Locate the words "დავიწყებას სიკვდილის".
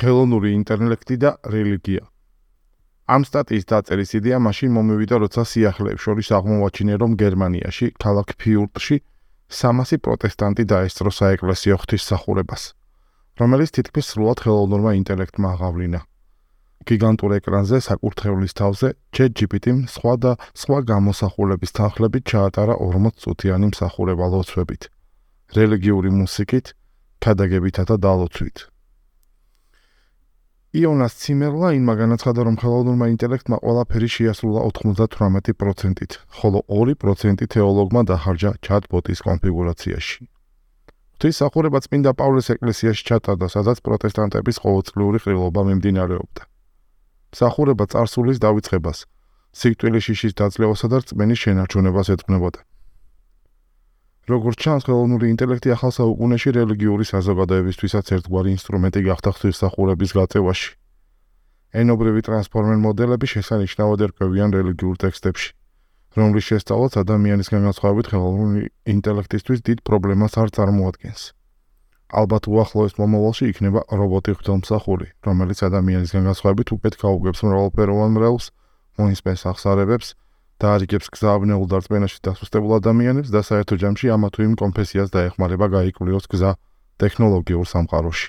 48.38-50.06